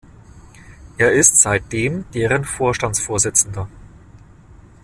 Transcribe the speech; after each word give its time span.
Er 0.97 1.11
ist 1.11 1.35
seitdem 1.41 2.05
deren 2.15 2.43
Vorstandsvorsitzender. 2.43 3.69